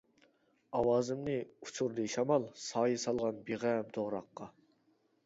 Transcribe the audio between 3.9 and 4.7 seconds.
توغراققا.